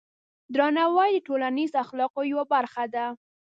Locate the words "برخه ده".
2.53-3.05